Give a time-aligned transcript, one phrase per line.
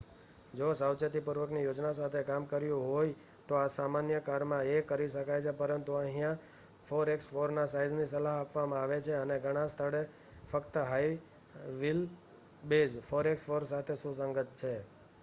[0.53, 3.13] જો સાવચેતીપૂર્વકની યોજના સાથે કામ કર્યું હોય
[3.47, 6.41] તો આ સામાન્ય કારમાં એ કરી શકાય છે પરંતુ અહિયાં
[6.91, 10.01] 4x4ના સાઇઝની સલાહ આપવામાં આવે છે અને ઘણા સ્થળો
[10.51, 11.09] ફક્ત હાઇ
[11.79, 12.01] વ્હીલ
[12.63, 14.73] બેઝ 4x4 સાથે સુસંગત છે